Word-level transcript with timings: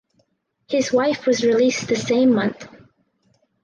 His 0.67 0.91
wife 0.91 1.27
was 1.27 1.43
released 1.45 1.87
the 1.87 1.95
same 1.95 2.33
month. 2.33 2.67